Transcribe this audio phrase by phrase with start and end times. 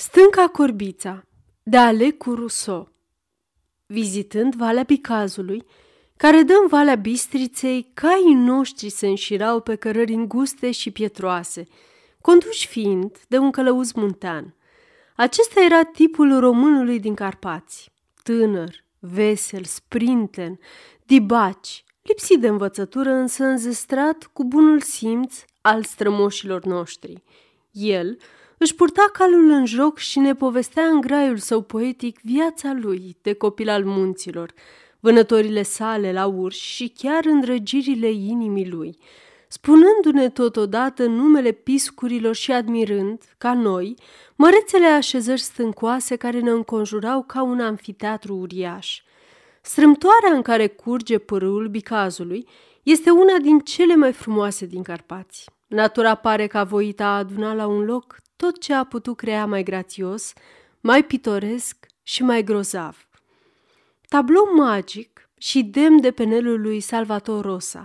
[0.00, 1.24] Stânca Corbița
[1.62, 2.88] de Alecu Rousseau
[3.86, 5.64] Vizitând Valea Picazului,
[6.16, 11.64] care dă în Valea Bistriței, caii noștri se înșirau pe cărări înguste și pietroase,
[12.20, 14.54] conduși fiind de un călăuz muntean.
[15.16, 17.92] Acesta era tipul românului din Carpați,
[18.22, 20.58] tânăr, vesel, sprinten,
[21.06, 27.22] dibaci, lipsit de învățătură, însă înzestrat cu bunul simț al strămoșilor noștri.
[27.70, 28.18] El,
[28.62, 33.32] își purta calul în joc și ne povestea în graiul său poetic viața lui de
[33.32, 34.52] copil al munților,
[35.00, 38.98] vânătorile sale la urși și chiar îndrăgirile inimii lui,
[39.48, 43.94] spunându-ne totodată numele piscurilor și admirând, ca noi,
[44.36, 49.02] mărețele așezări stâncoase care ne înconjurau ca un anfiteatru uriaș.
[49.62, 52.48] Strâmtoarea în care curge pârâul bicazului
[52.82, 55.50] este una din cele mai frumoase din Carpați.
[55.66, 59.46] Natura pare că a voit a aduna la un loc tot ce a putut crea
[59.46, 60.32] mai grațios,
[60.80, 63.08] mai pitoresc și mai grozav.
[64.08, 67.84] Tablou magic și demn de penelul lui Salvator Rosa,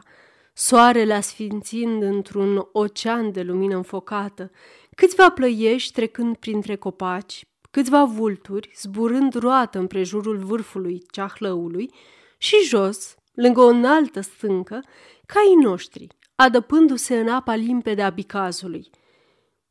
[0.53, 4.51] soarele asfințind într-un ocean de lumină înfocată,
[4.95, 11.93] câțiva plăiești trecând printre copaci, câțiva vulturi zburând roată împrejurul vârfului ceahlăului
[12.37, 14.83] și jos, lângă o înaltă stâncă,
[15.25, 18.89] caii noștri, adăpându-se în apa limpede a bicazului.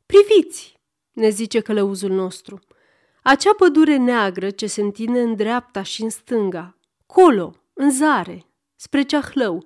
[0.05, 0.74] Priviți,
[1.15, 2.59] ne zice călăuzul nostru.
[3.23, 9.01] Acea pădure neagră ce se întinde în dreapta și în stânga, colo, în zare, spre
[9.01, 9.65] Ceahlău,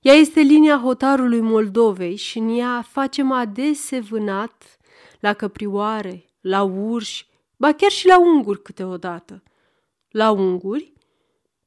[0.00, 4.78] ea este linia hotarului Moldovei și în ea facem adese vânat
[5.20, 7.26] la căprioare, la urși,
[7.56, 9.42] ba chiar și la unguri câteodată.
[10.08, 10.92] La unguri?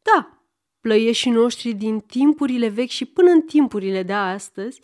[0.02, 0.44] Da,
[0.82, 4.82] plăieșii noștri din timpurile vechi și până în timpurile de astăzi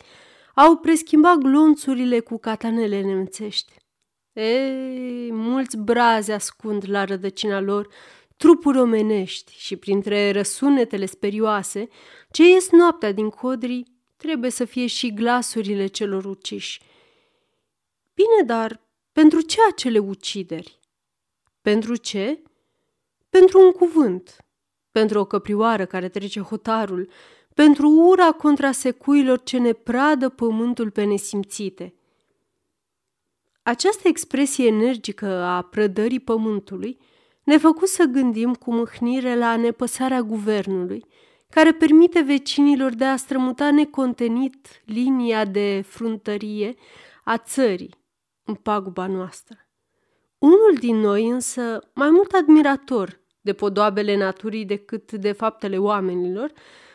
[0.56, 3.74] au preschimbat glonțurile cu catanele nemțești.
[4.36, 7.88] Ei, mulți brazi ascund la rădăcina lor
[8.38, 11.88] trupuri omenești și printre răsunetele sperioase
[12.32, 13.86] ce ies noaptea din codrii
[14.18, 16.82] trebuie să fie și glasurile celor uciși.
[18.14, 18.82] Bine, dar
[19.12, 20.80] pentru ce acele ucideri?
[21.62, 22.42] Pentru ce?
[23.30, 24.38] Pentru un cuvânt,
[24.92, 27.10] pentru o căprioară care trece hotarul,
[27.54, 31.94] pentru ura contra secuilor ce ne pradă pământul pe nesimțite–
[33.68, 36.98] această expresie energică a prădării pământului
[37.44, 41.06] ne făcut să gândim cu mâhnire la nepăsarea guvernului,
[41.50, 46.74] care permite vecinilor de a strămuta necontenit linia de fruntărie
[47.24, 47.96] a țării
[48.44, 49.58] în paguba noastră.
[50.38, 56.52] Unul din noi însă, mai mult admirator de podoabele naturii decât de faptele oamenilor,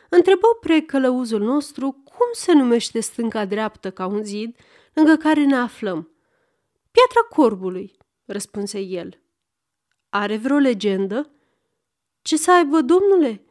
[0.08, 4.56] întrebă precălăuzul nostru cum se numește stânca dreaptă ca un zid
[4.94, 6.04] lângă care ne aflăm–
[6.90, 9.22] Piatra corbului, răspunse el.
[10.08, 11.30] Are vreo legendă?
[12.22, 13.44] Ce să aibă, domnule?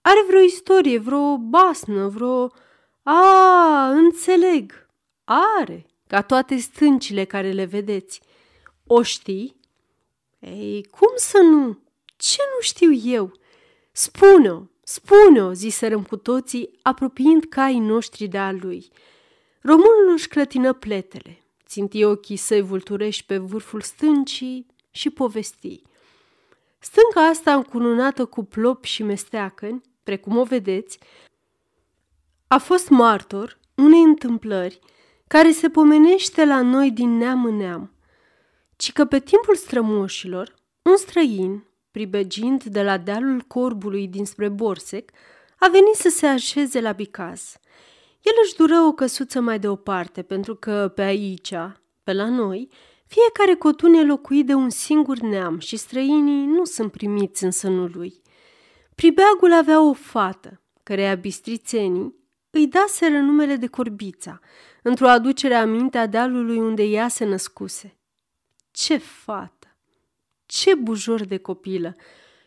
[0.00, 2.50] Are vreo istorie, vreo basnă, vreo...
[3.02, 4.86] A, înțeleg.
[5.24, 8.20] Are, ca toate stâncile care le vedeți.
[8.86, 9.60] O știi?
[10.38, 11.78] Ei, cum să nu?
[12.16, 13.32] Ce nu știu eu?
[13.92, 18.88] Spune-o, spune-o, ziserăm cu toții, apropiind caii noștri de a lui.
[19.60, 21.41] Românul își clătină pletele,
[21.72, 25.82] ținti ochii săi vulturești pe vârful stâncii și povesti.
[26.78, 30.98] Stânca asta încununată cu plop și mesteacăni, precum o vedeți,
[32.46, 34.78] a fost martor unei întâmplări
[35.26, 37.92] care se pomenește la noi din neam în neam,
[38.76, 45.10] ci că pe timpul strămoșilor, un străin, pribegind de la dealul corbului dinspre Borsec,
[45.58, 47.56] a venit să se așeze la Bicaz–
[48.22, 51.54] el își dură o căsuță mai deoparte, pentru că pe aici,
[52.02, 52.68] pe la noi,
[53.06, 57.90] fiecare cotun e locuit de un singur neam și străinii nu sunt primiți în sânul
[57.94, 58.22] lui.
[58.94, 62.14] Pribeagul avea o fată, căreia bistrițenii
[62.50, 64.40] îi daseră numele de Corbița,
[64.82, 67.96] într-o aducere aminte a dealului unde ea se născuse.
[68.70, 69.76] Ce fată!
[70.46, 71.96] Ce bujor de copilă!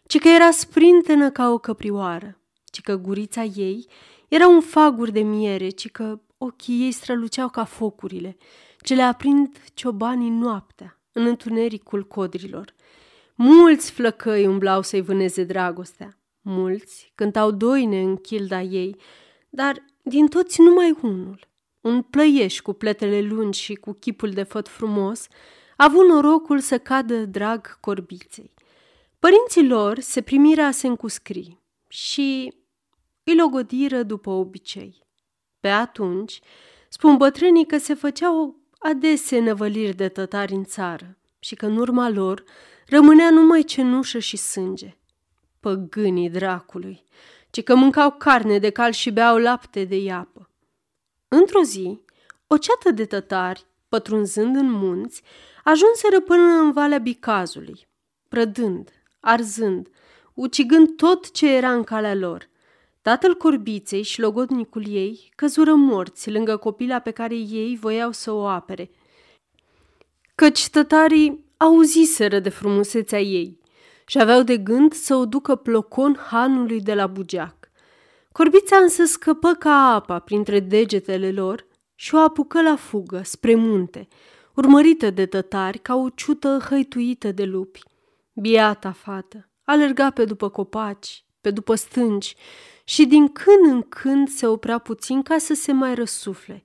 [0.07, 2.39] Ci că era sprintenă ca o căprioară,
[2.75, 3.87] ci că gurița ei
[4.27, 8.37] era un fagur de miere, ci că ochii ei străluceau ca focurile,
[8.79, 12.75] ce le aprind ciobanii noaptea, în întunericul codrilor.
[13.35, 18.95] Mulți flăcăi umblau să-i vâneze dragostea, mulți cântau doine în childa ei,
[19.49, 21.39] dar din toți numai unul,
[21.81, 25.27] un plăieș cu pletele lungi și cu chipul de făt frumos,
[25.77, 28.53] a avut norocul să cadă drag corbiței.
[29.19, 31.57] Părinții lor se primiră a se încuscri
[31.87, 32.53] și
[33.25, 35.03] îi logodiră după obicei.
[35.59, 36.39] Pe atunci,
[36.89, 42.09] spun bătrânii că se făceau adese năvăliri de tătari în țară și că în urma
[42.09, 42.43] lor
[42.87, 44.97] rămânea numai cenușă și sânge.
[45.59, 47.03] Păgânii dracului,
[47.49, 50.49] ci că mâncau carne de cal și beau lapte de iapă.
[51.27, 51.99] Într-o zi,
[52.47, 55.21] o ceată de tătari, pătrunzând în munți,
[55.63, 57.87] ajunseră până în Valea Bicazului,
[58.27, 58.89] prădând,
[59.19, 59.89] arzând,
[60.33, 62.49] ucigând tot ce era în calea lor.
[63.05, 68.45] Tatăl corbiței și logodnicul ei căzură morți lângă copila pe care ei voiau să o
[68.45, 68.91] apere,
[70.35, 73.59] căci tătarii auziseră de frumusețea ei
[74.05, 77.71] și aveau de gând să o ducă plocon hanului de la Bugeac.
[78.31, 84.07] Corbița însă scăpă ca apa printre degetele lor și o apucă la fugă, spre munte,
[84.53, 87.83] urmărită de tătari ca o ciută hăituită de lupi.
[88.33, 92.35] Biata fată alerga pe după copaci, pe după stânci
[92.83, 96.63] și din când în când se oprea puțin ca să se mai răsufle,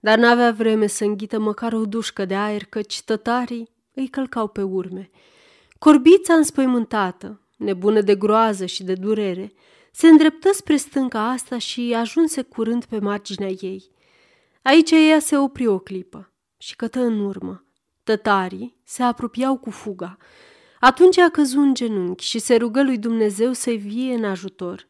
[0.00, 4.62] dar n-avea vreme să înghită măcar o dușcă de aer, căci tătarii îi călcau pe
[4.62, 5.10] urme.
[5.78, 9.52] Corbița înspăimântată, nebună de groază și de durere,
[9.92, 13.90] se îndreptă spre stânca asta și ajunse curând pe marginea ei.
[14.62, 17.64] Aici ea se opri o clipă și cătă în urmă.
[18.04, 20.16] Tătarii se apropiau cu fuga.
[20.80, 24.88] Atunci a căzut în genunchi și se rugă lui Dumnezeu să-i vie în ajutor.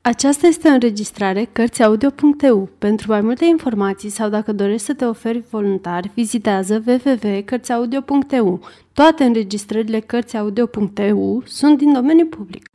[0.00, 2.68] Aceasta este o înregistrare Cărțiaudio.eu.
[2.78, 8.60] Pentru mai multe informații sau dacă dorești să te oferi voluntar, vizitează www.cărțiaudio.eu.
[8.92, 12.70] Toate înregistrările Cărțiaudio.eu sunt din domeniu public.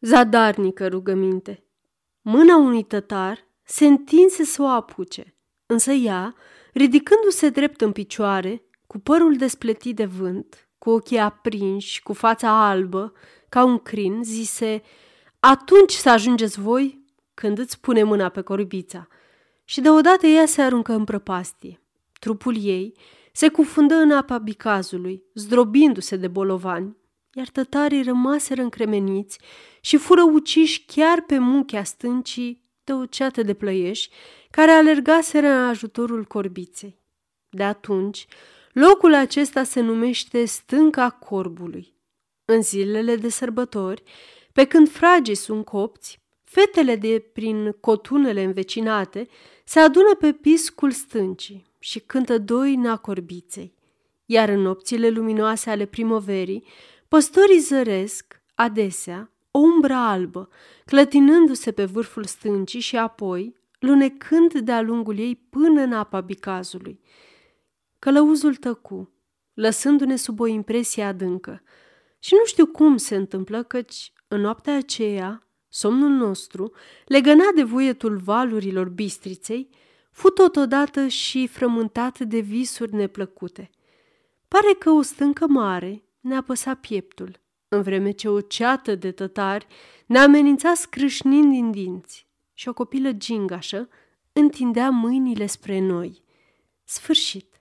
[0.00, 1.64] Zadarnică rugăminte.
[2.20, 6.34] Mâna unui tătar se întinse să o apuce, însă ea,
[6.72, 13.12] ridicându-se drept în picioare, cu părul despletit de vânt, cu ochii aprinși, cu fața albă,
[13.48, 14.82] ca un crin, zise,
[15.40, 17.04] Atunci să ajungeți voi
[17.34, 19.08] când îți pune mâna pe corbița.
[19.64, 21.80] Și deodată ea se aruncă în prăpastie.
[22.20, 22.96] Trupul ei
[23.32, 26.96] se cufundă în apa bicazului, zdrobindu-se de bolovani,
[27.32, 29.38] iar tătarii rămaseră încremeniți
[29.80, 34.10] și fură uciși chiar pe munchea stâncii de o ceată de plăieși
[34.50, 36.98] care alergaseră în ajutorul corbiței.
[37.48, 38.26] De atunci,
[38.74, 41.94] locul acesta se numește Stânca Corbului.
[42.44, 44.02] În zilele de sărbători,
[44.52, 49.28] pe când fragii sunt copți, fetele de prin cotunele învecinate
[49.64, 53.74] se adună pe piscul stâncii și cântă doi corbiței.
[54.26, 56.64] Iar în nopțile luminoase ale primăverii,
[57.08, 60.48] păstorii zăresc, adesea, o umbră albă,
[60.84, 67.00] clătinându-se pe vârful stâncii și apoi lunecând de-a lungul ei până în apa bicazului.
[68.04, 69.12] Călăuzul tăcu,
[69.54, 71.62] lăsându-ne sub o impresie adâncă.
[72.18, 76.72] Și nu știu cum se întâmplă, căci în noaptea aceea, somnul nostru,
[77.04, 79.68] legănat de vuietul valurilor bistriței,
[80.10, 83.70] fu totodată și frământat de visuri neplăcute.
[84.48, 89.66] Pare că o stâncă mare ne apăsa pieptul în vreme ce o ceată de tătari
[90.06, 93.88] ne amenința scrâșnind din dinți și o copilă gingașă
[94.32, 96.22] întindea mâinile spre noi.
[96.84, 97.53] Sfârșit.